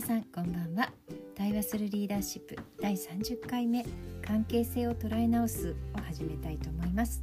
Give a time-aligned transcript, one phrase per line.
[0.00, 0.90] 皆さんこんばんは
[1.34, 3.84] 対話するリーダーシップ第30回目
[4.26, 7.22] 関係性を捉え直すを始めたいと思います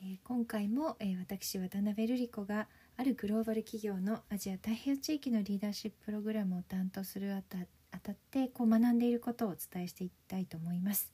[0.00, 7.58] えー今回も、えー私渡辺瑠璃子があるグローバル企業のアジア太平洋地域のリーダーシッププログラムを担当するあた
[7.92, 11.12] あたってこう学んでいることをお伝えしていきたいと思います。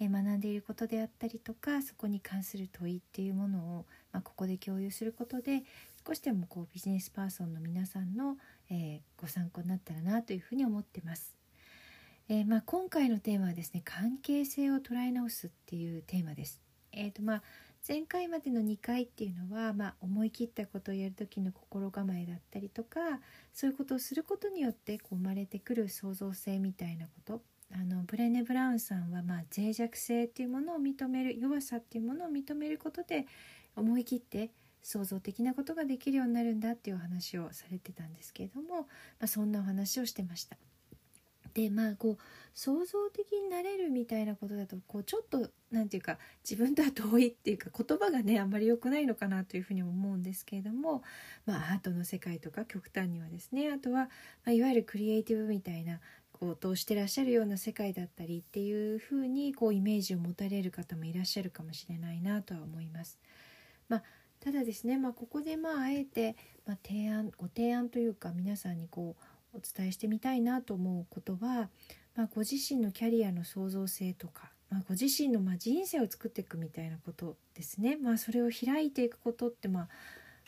[0.00, 5.62] えー学んでいることであったりとかそこに関する問いっていうものを、まあ、ここで共有することで
[6.06, 8.36] 少しでもこうビジネスパーソンの皆さんの、
[8.70, 11.36] えーご参考になったらなというふうに思ってます。
[12.28, 16.60] えーまあ、今回のテーマはですね関係性を捉え直すっていうテーマです。
[16.92, 17.42] えーとまあ、
[17.86, 23.00] 前回までの2回っていうのは、まあ、思い切ったことをやる時の心構えだったりとか
[23.52, 27.42] そういうことをすることによってこう生まれてくる創造性みたいなこと
[27.74, 33.26] あのブレネ・ブラウンさんは、まあ、脆弱性っていうものを認める弱さっていうものを認めることで
[33.76, 34.50] 思い切って
[34.82, 38.86] 創造的なことができるようになるんだっていう話をされてたんですけれども、ま
[39.22, 40.56] あ、そんなお話をしてました。
[41.54, 42.18] でまあこう
[42.54, 51.02] 創造的になれるみたいなことだとこうちょっとなんていうか自分とは遠いっていうか言葉がねあんまり良くないのかなというふうに思うんですけれども、
[51.46, 54.08] まあ、アートの世界とか極端にはですねあとは、ま
[54.46, 56.00] あ、いわゆるクリエイティブみたいな
[56.32, 63.18] ことをしてらっしゃるような世界だったりっていうふうにこうイメージを持たれる方もいらっしゃるかもしれないなとは思います。
[63.92, 64.02] まあ
[64.40, 66.34] ただですね、まあ、ここでまああえて、
[66.66, 69.16] まあ、提案ご提案というか皆さんにこ
[69.54, 71.68] うお伝えしてみたいなと思うことは、
[72.16, 79.88] まあ、ご自身のキャリアの創造性とか、まあ、ご自身のまあ人生を作っていくみたいなことですね、まあ、それを開いていくことってまあ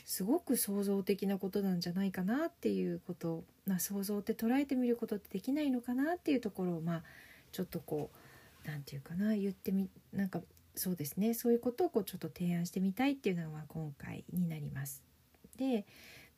[0.06, 7.02] すごく創造的なことなんじゃないかなっていうこと、まあ、想像って捉えてみることってできないのかなっていうところをまあ
[7.52, 8.10] ちょっとこ
[8.64, 10.40] うなんていうかな言ってみなんか
[10.74, 15.02] そうですねそういうことをこうちょっと提案してみたいっていうのが今回になります。
[15.56, 15.86] で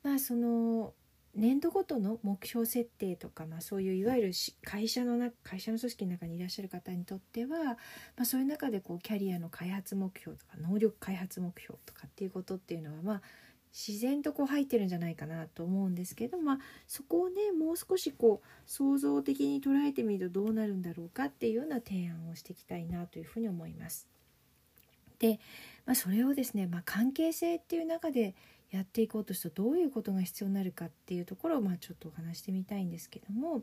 [0.02, 0.92] まあその
[1.34, 4.32] 年度ごとの目標設定とか、まあ、そういういわゆる
[4.64, 7.76] 会社のな会社の組織の中にいらっしゃる方にとっては、ま
[8.22, 13.22] あ、そういう中でこうキャリアの開発目標とか能力開発目標とかっていうことっていうのはまあ
[13.76, 24.08] 自然とこう入ってるんじゃないかなと思うんですけど、まあ、そこをねもう少しこう創造的に捉えてみるとどうなるんだろうかっていうような提案をしていきたいなというふうに思います。
[25.18, 25.40] で、
[25.84, 28.34] まあ、それをですね、まあ、関係性っていう中で
[28.70, 33.62] やっていこうとするとどういうことが必要になるかっていうところをまあちょっとお話してみたいんですけども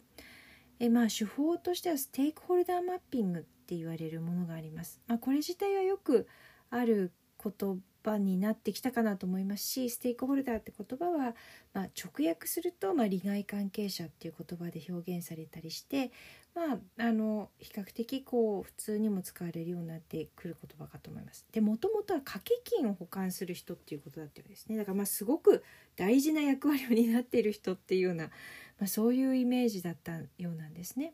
[0.79, 5.01] えまあ手法としてはステークホルダーマッピングって言われるものがあります。
[5.07, 6.27] まあ、これ自体はよく
[6.69, 7.11] ある
[7.43, 11.35] 言葉になってきたかなと思いますしステークホルダーって言葉は、
[11.73, 16.11] まあ、直訳すると、まあ、利害関係者っていう言葉で表現されたりして、
[16.55, 21.47] まあ、あの比較的こう普通にも使われるようになってくる言葉かと思います。
[21.51, 25.63] でもともとは掛け金を保管する人っていうことだったようですねだからまあすごく
[25.95, 28.31] 大事な役割を担っている人っていうような、ま
[28.83, 31.13] あ、そういうイメージだったようなんですね。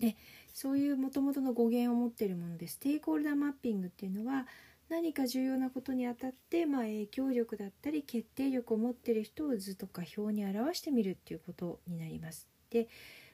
[0.00, 0.16] で
[0.52, 4.46] そういうもともとの語源を持っているものでステークホルダーマッピングっていうのは
[4.88, 12.46] 何か重要なことにあたって、まあ、影響力だったり決定力を持っている人を図とか表に表してみるっていうことになります。
[12.68, 12.88] で、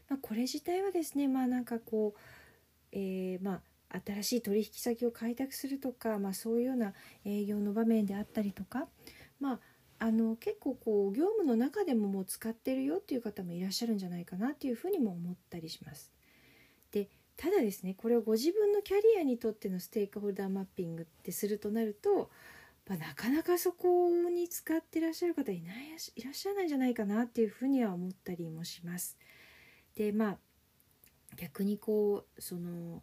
[0.09, 2.19] まあ、これ自体はですねまあなんかこう、
[2.93, 3.61] えーまあ
[3.91, 6.93] 新しい取引先を開拓するとか、まあ、そういうような
[7.25, 8.87] 営業の場面であったりとか、
[9.41, 9.61] まあ、
[10.01, 16.13] あの結構こう業務の中でももう使ってるよっていう方もいらっしゃるんじゃないかなっていうふうにも思ったりします。
[16.93, 22.31] でただですねこれをご自分のキャリアにとってのステークホルダーマッピングってするとなると、
[22.87, 25.77] まあ、なかなかそこに使ってらっしゃる方いない
[26.17, 29.17] いらっしゃらないんじゃないかなっていうふうには思ったりもします。
[29.99, 30.39] でまあ
[31.37, 33.03] 逆にこうその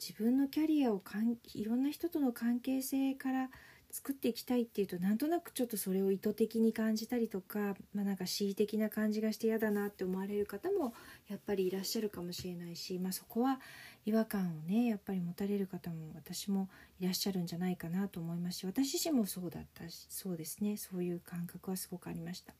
[0.00, 3.50] 自分のキャリアをかんいろんな人との関係性から
[3.90, 10.94] 作っていきたいっていうとなんとなくちょっとそれを意図的に感じたりとか、まあ、なんか恣意的な感じがして嫌だなって思われる方も
[11.28, 13.58] やっぱりいらっしゃるかもしれないし、まあ、そこは
[14.04, 16.68] 違和感をねやっぱり持たれる方も私も
[17.00, 22.54] いらっしゃるんじゃないかなと思いますし私自身もそうだったしそうですねそういう感覚はすごくありました。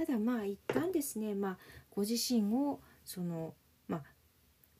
[0.00, 1.58] ただまあ一旦ですね、まあ、
[1.90, 3.52] ご自身をその
[3.86, 4.02] まあ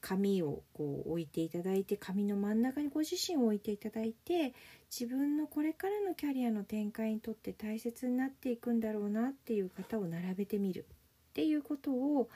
[0.01, 4.55] 紙をこう置いていただいて紙の真ん中にご自身を置いていただいて
[4.91, 12.31] 自分のこれからのキャリアの展開にとって大切になっていくんだろうなっていう方を並べてみるっていうことを、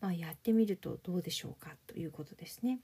[0.00, 2.78] まあ、やってみるとどうでしょうかということですね。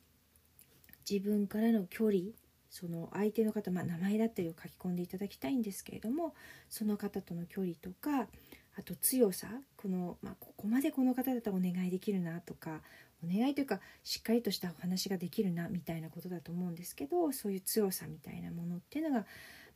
[1.08, 2.22] 自分からの距離
[2.70, 6.34] その相手の方、まあ、名前だったりを書き込んでいただきたいんですけれども
[6.68, 8.26] その方との距離とか
[8.76, 12.80] あと強さこの、まあ、ここまでこの方だったらお願いできるなとか
[13.24, 19.26] お願いというかしっかりとしたお話ができるなみたいなことだと思うんですけどそういう強さみたいなものっていうのが、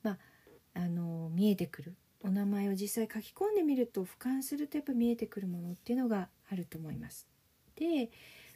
[0.03, 0.19] まあ、
[0.75, 7.29] あの見えてくるお名前を実際書き込んでみると俯瞰するとやっぱ見えてくるものっていうのがあると思います。
[7.77, 8.11] で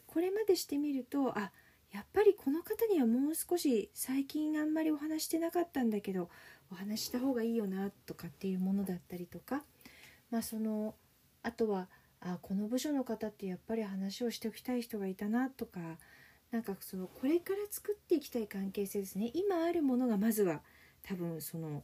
[0.06, 1.52] これまでしてみるとあ
[1.92, 6.28] やっぱりこの方にはもう少し最近あんまりお話してなかったんだけど
[6.70, 9.62] お話した方がいいよなとかっていうものだったりとか
[10.32, 10.96] まあその
[11.44, 11.86] あとは
[12.20, 15.78] あこの部署の方ってやっぱり話をしておきたい人がいたなとか
[16.50, 20.60] なんかそのこれから作っていきたい関係性ですね今あるものがまずは
[21.02, 21.82] 多分その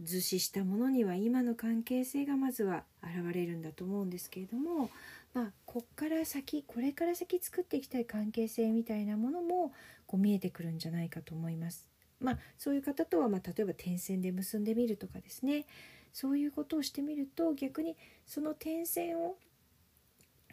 [0.00, 4.90] 図示したものには今の関係性がまずは現れるんだと思うんですけれども
[5.34, 9.72] まあこっから先これから先作っていきたい関係性みたいなものも
[10.06, 11.88] こう見えてくるんじゃないかと思います。
[12.20, 15.66] まあ、そういう方とは、まあ、例えば点線で結んでみるとかですね
[16.12, 19.36] そういうことをしてみると逆にその点線を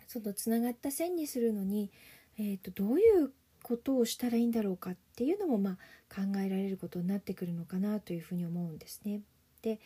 [0.07, 1.91] そのつながった線にするのに、
[2.39, 5.75] えーと、どういうことをしたらいいんだろうかっていうのも、まあ、
[6.15, 9.21] 考えられることになってくるのかなというふうに思うんですね。
[9.61, 9.79] で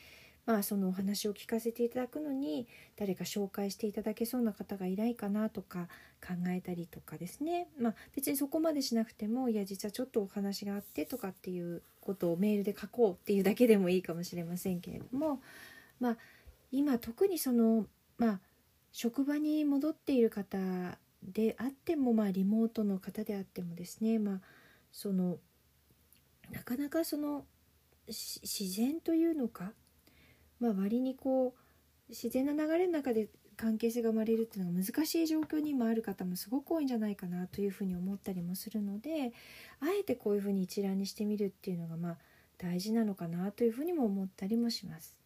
[0.45, 2.67] まあそのお話を聞かせていただくのに
[2.97, 5.87] 誰か紹介していただけそうな方がいないかなとか
[6.21, 7.67] 考えたりとかですね。
[7.79, 15.39] まあ別にそこまでしなくてもいや実はちょっとお話があってとかっていうことをメールで書こうっていうだけでもいいかもしれませんけれども
[15.99, 16.17] まあ
[16.71, 17.85] 今特にその
[18.17, 18.39] まあ
[18.91, 20.57] 職場に戻っている方
[21.23, 24.41] であってもまあリモートの方であってもですねまあ
[24.91, 25.37] その
[26.51, 27.45] なかなかその
[28.07, 29.71] 自然というのか
[30.63, 33.27] まあ、割にこう自然な流れの中で
[33.57, 39.33] 関係性が生まれるっていうのが難しい状況にもある方もすごく多いんじゃないかなというふうに思ったりもするので
[39.81, 42.17] あえてこういうふうに一覧にしてみるっていうのがまあ
[42.57, 45.17] 大事なのかなというふうにも思ったりもします。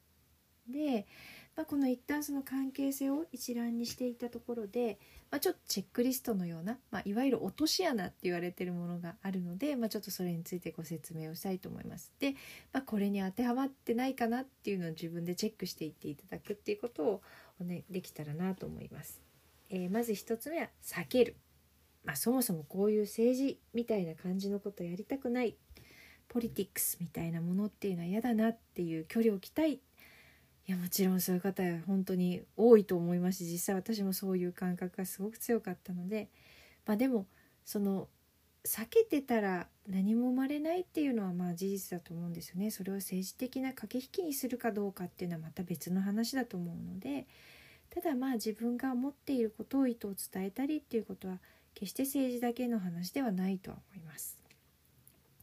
[0.67, 1.05] で、
[1.57, 4.99] まあ、この一旦その関係性を一覧にしていたところで、
[5.31, 12.13] まあ、ちょっとチェックリストのような、まあ、いわゆる落とし穴って言われてるものがあるので、まあ、ちょっとそれについてご説明をしたいと思います。
[12.19, 12.35] で、
[12.71, 17.03] まあ、これに当てはまってないかなっていうのを自分でチェックしていっていただくっていうこと
[17.59, 19.19] を、ね、できたらなと思います。
[19.71, 21.37] えー、まず1つ目は避ける。
[22.05, 25.55] まあ、そもそもこういう政治みたいな感じのことやりたくない
[26.27, 29.79] ポリティックスみたいなものっていうのは嫌だなっていう距離を置きたい
[30.67, 36.27] いやもちろんそういう方は本当に多いと思いますし実際私もそういう感覚がすごく強かったので
[36.85, 37.25] まあでも
[37.63, 38.09] その
[38.65, 47.27] 避けてたら何も生まれないっていうのはまあ事実だと思うんですよねそれを政治的な駆け引きにするかどうかっていうのはまた別の話だと思うので
[47.89, 51.37] ただまあ自分が思っていることを意図を伝えたりっていうことは
[51.75, 54.37] 決して政治だけの話ではないとは思います。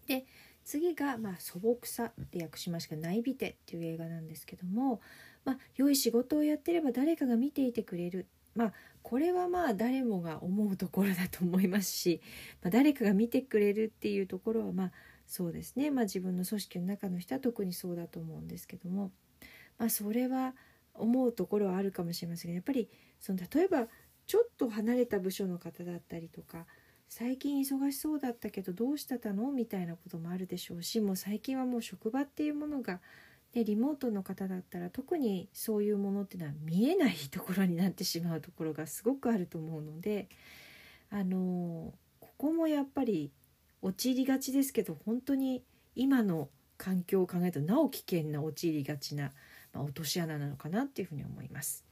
[0.06, 0.27] で
[0.65, 5.01] 次が、まあ、素朴さって訳しました内美手っていう映画なんですけども、
[5.45, 8.27] まあ、良い仕事をやってれば誰かが見ていてくれる。
[8.55, 8.73] まあ、
[9.03, 12.21] これはまあ誰もが思うところだと思いますし、
[12.63, 14.93] まあ、誰かが見てくれるっていうところはまあ
[15.27, 19.11] そうですね、まあ、自分の組織の中の人は特にそうだと思うんですけども、
[19.79, 20.55] まあ、それは
[20.95, 22.89] 思うところはあるかもしれませんがやっぱり
[23.19, 23.89] その例えば
[24.27, 26.67] ちょっと離れた部署の方だったりとか
[27.09, 29.53] 最近忙しそうだったけどどうしてたの？
[29.53, 33.01] みたいなこともあるでしょうしもう最近はもう職場っていうものが、
[33.55, 40.29] ね、リモートの方だったら特にそういうものっていうのは見えないところになってしまうところがすごくあると思うので
[41.11, 43.33] あのここもやっぱり
[43.83, 45.63] 陥りがちですけど本当に
[45.94, 49.31] 今の環境を考えるとなお危険な陥りがちな、
[49.73, 51.84] まあ、落とし穴なのかなっていうふうに思います。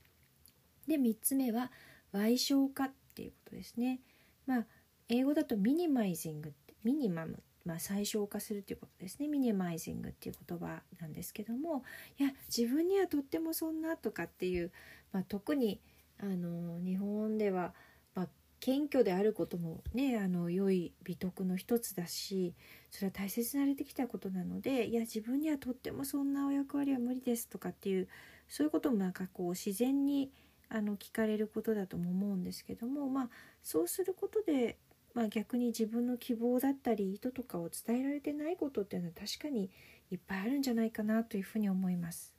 [0.88, 1.70] で3つ目は
[2.12, 4.00] 賠償化っていうことですね。
[4.46, 4.66] まあ
[5.12, 9.28] 英語だとミニマイジングってミニマムまあ、最小化するということですね。
[9.28, 11.84] ミニマイジングっていう言葉なんですけども
[12.18, 14.72] いや自分にはとってもそんなとかっていう、
[15.12, 15.80] まあ、特に
[16.18, 17.72] あの日本では、
[18.16, 18.28] まあ、
[18.58, 22.54] 謙虚であることもねあの良い美徳の一つだし
[22.90, 28.08] それは大切になれてきたことなのでいや自分にはとってもそんなお役割は無理ですとかっていう
[28.48, 30.32] そういうこともなんかこう自然に
[30.68, 33.28] あの聞かれることだとも思うんですけどもまあ
[33.62, 34.78] そうすることで
[35.14, 39.70] まあ、逆に自分の希望だったり意図とかを伝えられてないことっていうのは確かに
[40.10, 42.34] いっぱいあるんじゃないかなというふうに思います。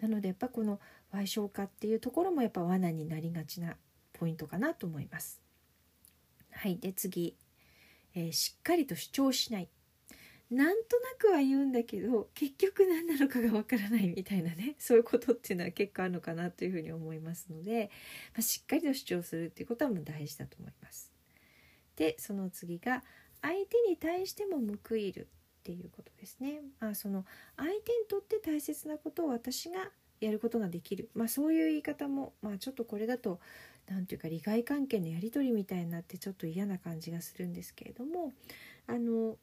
[0.00, 0.80] なのでやっぱこの
[1.12, 3.76] 賠償化っていうところもやっぱ罠になりがちな
[4.12, 5.40] ポイントかなと思います。
[6.50, 7.36] はい、で次、
[8.14, 9.68] えー、しっかりと主張しない。
[10.50, 17.90] なんとなくは言うんだけど結局何なのかがわからないみたいなねそういうことっていうのは結構あるのかなというふうに思いますので、
[18.32, 21.07] まあ、しっかりと主張するっていうことはもう大事だと思います。
[21.98, 23.02] でその次が
[23.42, 25.26] 相手に対しても報いる
[25.60, 26.62] っていうことですね。
[26.80, 27.24] まあ、その
[27.56, 29.90] 相手にとって大切なことを私が
[30.20, 33.40] やることができる、まあ、そういう言い方も、まあ、ちょっとこれだと
[33.88, 38.32] 何ていうか利害関係のやり取りみたいになってちょっと嫌な感じがするんですけれども
[38.86, 39.36] あの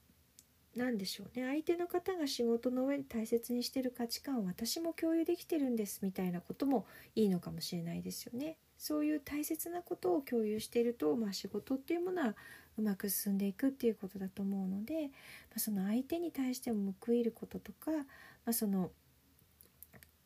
[0.76, 6.86] 何でしょうね相手の方が仕事の上で大切にしてる価値観を私も共有できてるんですみたいなことも
[7.16, 8.58] いいのかもしれないですよね。
[8.86, 12.36] そういう大切なことを共有していると、まあ、仕事っていうものは
[12.77, 15.10] うまく進んでいくっていうことだと思うので、ま
[15.56, 18.04] あ、その相手に対しても報いることとか、ま
[18.46, 18.92] あ、その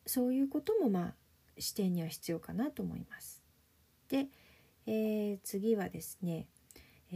[0.06, 1.14] そういうこともまあ
[1.58, 3.42] 視点には必要かなと思います。
[4.10, 4.28] で、
[4.86, 6.46] えー、次はですね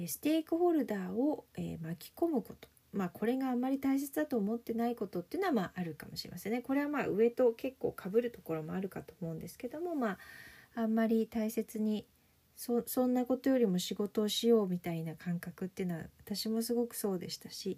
[0.07, 6.61] ステークホルダーを、えー、巻き込むことまあこれがあんまり大切だと思ってないことっていうのはまああるかもしれませんね。
[6.61, 10.17] これはまあ上と結構かぶるところもあるかと思うんですけどもまあ
[10.75, 12.05] あんまり大切に
[12.55, 17.77] そそんなことよりも仕事をしようみたいな感覚っていうのは私もすごくそうでしたし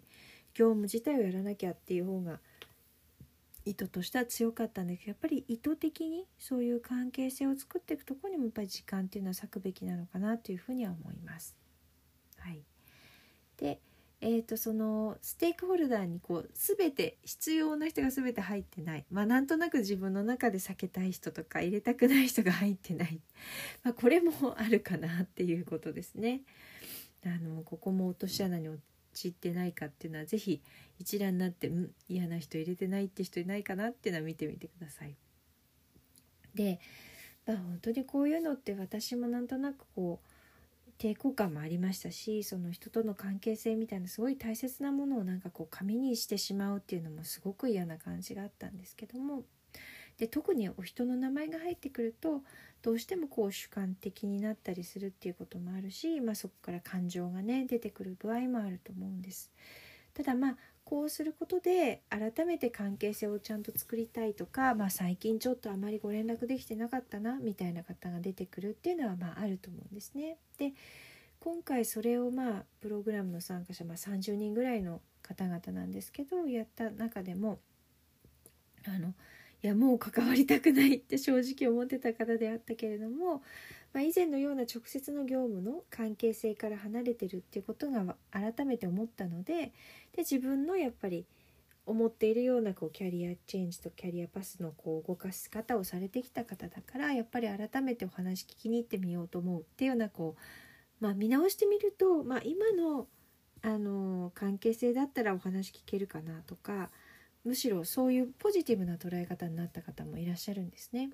[0.54, 2.40] 業務自体をやらなきゃっていう方が
[3.66, 11.56] 意図としては強かったんだけどやっぱり意図的にそういう関係性を作っていくとこにもやっぱり時間っていうのは割くべきなのかなというふうには思います。
[12.38, 12.62] はい、
[13.58, 13.80] で
[14.28, 23.22] えーと、そのステークホルダーにこう全て必要な人が全て入ってないまあなんとなく自分の中で避けたい人とか入れたくない人が入ってない、
[23.84, 26.42] まあ、これもあるかなっていうことですね。
[27.24, 28.68] あのここも落とし穴に
[29.14, 30.60] 陥ってないかっていうのは是非
[30.98, 31.72] 一覧になって
[32.10, 35.16] 嫌な人入れてないって人いないかなっていうのは見てみてください。
[36.56, 36.80] で、
[37.46, 40.35] まあ、本当にこういうのって私もなんとなくこう
[40.98, 49.44] 抵抗感もありましたしその人との関係性みたいなすごい大切なものをなんかこう紙にしてしまうっていうのもすごく嫌な感じがあったんですけども
[50.18, 52.42] で特にお人の名前が入ってくると
[52.82, 59.52] どうしてもこう主観的になったりするっていうこともあるし、まあ、そこから感情がね出てくる場合もあると思うんです。
[60.14, 70.38] ただまあこうすることで改めて関係性をちゃんと作りたいとか、まあ、最近ちょっとあまりご連絡できてなかったなみたいな方が出てくるっていうのはまああると思うんですね。
[70.60, 70.74] で
[71.40, 77.60] 今回それをまあプログラムの参加者、まあ、30人ぐらいの方々なんですけどやった中でも
[78.88, 79.10] あの
[79.64, 83.42] いやもう関わりたくないって正直思ってた方であったけれども
[83.96, 89.72] まあ、以前のような直接の業務の関係性から離れてるっていうことが改めて思ったので
[90.12, 91.26] で自分のやっぱり
[91.86, 103.08] 思っているようなこうキャリアチェンジとキャリアパスのこう動かし方をされてきた方だからやっぱり改めてお話聞きに行ってみようと思うっていうようなこう、まあ、見直してみると、まあ、今の
[103.62, 106.90] あの関係性だったらお話聞けるかなとか
[107.46, 111.12] むしろそういうポジティブな捉え方になった方もいらっしゃるんですね。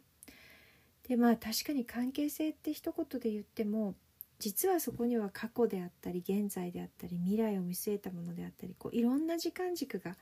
[1.11, 3.95] でまあ確かに関係性って一言で言っても
[4.39, 10.15] 実はそこには過去であったり現在であったり未来を見据えたものであったりこういろんな時間軸が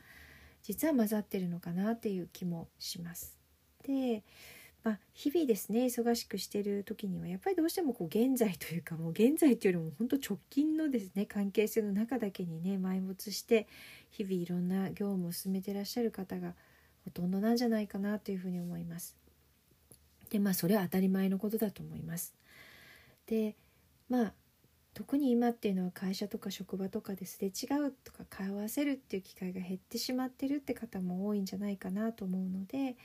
[0.63, 3.37] 実は混ざってるのかなっていう気もします。
[3.85, 4.23] で、
[4.83, 13.67] まあ、日々ですね忙しくしてる時にはやっぱりどうしてもこう現在というかもう現在というよりも本当直近のですね関係性の中だけにね埋没して
[14.09, 16.55] 日々いろんな業務を進めてらっしゃる方が
[17.05, 19.18] ほとんどなんじゃないかなというふうに思います。
[20.29, 22.33] でまあそれは当たり前のことだと思います。
[23.25, 23.55] で
[24.09, 24.33] まあ
[24.93, 32.95] 特に今っていうのは会社とか職場とかですれ違うとか顔合わせるっていう機会が減ってしまってるって方も多いんじゃないかなと思うので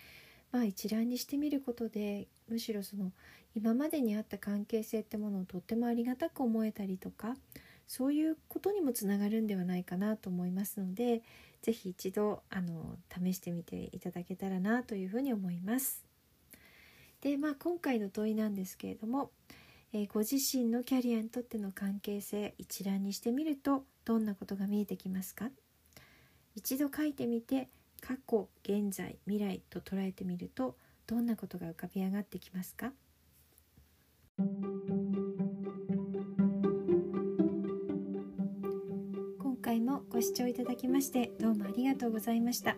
[0.51, 3.13] まあ一覧にしてみることでむしろその
[3.55, 7.37] 今までにあった関係性ってものをとってもありがたく思えたりとか
[7.87, 11.23] そういうことにもつながるんではないかなと思いますので
[11.63, 16.04] 是非一度あの試してみていただけたらなというふうに思います。
[17.25, 19.31] で、まあ、今回の問いなんですけれども、
[19.95, 25.49] えー、ご自身のキャリアにとっての関係性一覧にしてみるとどんなことが見えてきますか？
[26.55, 27.69] 一度書いてみて
[28.03, 30.77] 過去現在未来と捉えてみると
[31.07, 32.93] どんなことが浮かび上がってきますか？
[39.39, 42.77] 今回もご視聴いただきましてどうもありがとうございました。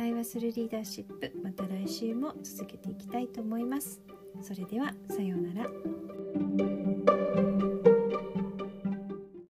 [0.00, 1.30] 対話するリーダーシップ。
[1.44, 4.00] また来週も続けていきたいと思います。
[4.40, 7.19] それではさようなら。